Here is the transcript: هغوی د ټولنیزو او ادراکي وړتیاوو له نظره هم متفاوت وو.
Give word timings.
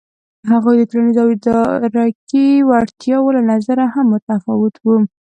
هغوی 0.51 0.75
د 0.77 0.83
ټولنیزو 0.91 1.21
او 1.23 1.31
ادراکي 1.87 2.47
وړتیاوو 2.69 3.33
له 3.37 3.41
نظره 3.51 3.85
هم 3.93 4.05
متفاوت 4.13 4.73
وو. 4.79 4.95